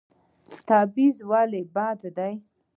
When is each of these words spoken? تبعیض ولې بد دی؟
تبعیض 0.67 1.15
ولې 1.29 1.61
بد 1.75 1.99
دی؟ 2.17 2.33